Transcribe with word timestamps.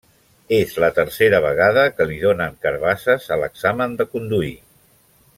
És 0.59 0.71
la 0.83 0.87
tercera 0.99 1.41
vegada 1.43 1.83
que 1.99 2.07
li 2.11 2.17
donen 2.23 2.57
carabasses 2.67 3.27
a 3.35 3.41
l'examen 3.43 3.93
de 4.01 4.09
conduir. 4.15 4.51